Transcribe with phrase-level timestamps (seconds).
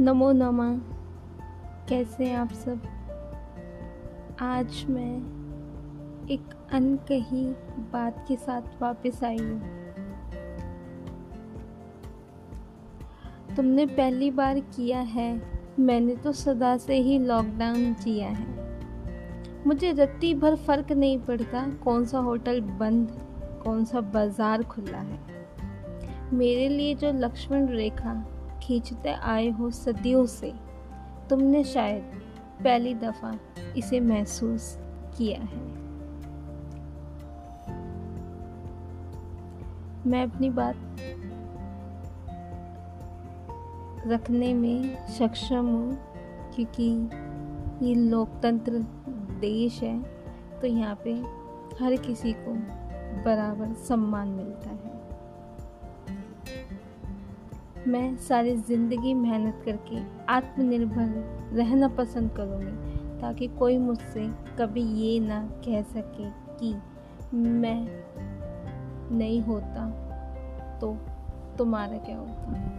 [0.00, 0.66] नमो नमा।
[1.88, 2.80] कैसे हैं आप सब?
[4.40, 5.16] आज मैं
[6.30, 6.40] एक
[6.72, 7.44] अनकही
[7.92, 9.60] बात के साथ वापस आई हूँ।
[13.56, 15.42] तुमने पहली बार किया है,
[15.80, 18.48] मैंने तो सदा से ही लॉकडाउन किया है।
[19.66, 23.08] मुझे रत्ती भर फ़र्क नहीं पड़ता कौन सा होटल बंद,
[23.64, 25.20] कौन सा बाज़ार खुला है।
[26.32, 28.39] मेरे लिए जो लक्ष्मण रेखा
[28.70, 30.52] खींचते आए हो सदियों से,
[31.30, 32.02] तुमने शायद
[32.64, 33.32] पहली दफ़ा
[33.76, 34.76] इसे महसूस
[35.16, 35.62] किया है।
[40.06, 40.76] मैं अपनी बात
[44.06, 45.98] रखने में सक्षम हूँ,
[46.54, 46.88] क्योंकि
[47.86, 48.84] ये लोकतंत्र
[49.40, 49.98] देश है
[50.60, 51.14] तो यहाँ पे
[51.80, 52.54] हर किसी को
[53.24, 54.99] बराबर सम्मान मिलता है।
[57.90, 60.00] मैं सारी ज़िंदगी मेहनत करके
[60.32, 64.26] आत्मनिर्भर रहना पसंद करूँगी, ताकि कोई मुझसे
[64.58, 66.74] कभी ये ना कह सके कि
[67.34, 67.80] मैं
[69.18, 69.88] नहीं होता
[70.80, 70.94] तो
[71.58, 72.78] तुम्हारा क्या होता।